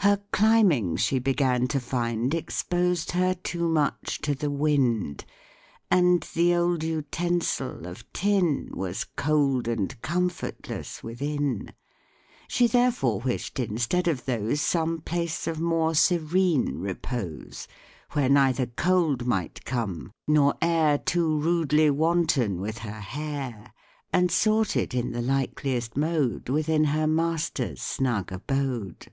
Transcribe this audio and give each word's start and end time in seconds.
Her 0.00 0.22
climbing, 0.34 0.96
she 0.96 1.18
began 1.18 1.66
to 1.68 1.80
find, 1.80 2.34
Exposed 2.34 3.12
her 3.12 3.32
too 3.32 3.66
much 3.66 4.18
to 4.20 4.34
the 4.34 4.50
wind, 4.50 5.24
And 5.90 6.22
the 6.34 6.54
old 6.56 6.84
utensil 6.84 7.86
of 7.86 8.12
tin 8.12 8.68
Was 8.74 9.04
cold 9.16 9.66
and 9.66 9.98
comfortless 10.02 11.02
within: 11.02 11.72
She 12.48 12.66
therefore 12.66 13.20
wish'd 13.20 13.58
instead 13.58 14.06
of 14.06 14.26
those 14.26 14.60
Some 14.60 15.00
place 15.00 15.46
of 15.46 15.58
more 15.58 15.94
serene 15.94 16.80
repose, 16.80 17.66
Where 18.12 18.28
neither 18.28 18.66
cold 18.66 19.24
might 19.26 19.64
come, 19.64 20.12
nor 20.28 20.54
air 20.60 20.98
Too 20.98 21.38
rudely 21.38 21.88
wanton 21.88 22.60
with 22.60 22.76
her 22.78 23.00
hair, 23.00 23.72
And 24.12 24.30
sought 24.30 24.76
it 24.76 24.92
in 24.92 25.12
the 25.12 25.22
likeliest 25.22 25.96
mode 25.96 26.50
Within 26.50 26.84
her 26.84 27.06
master's 27.06 27.80
snug 27.80 28.30
abode. 28.30 29.06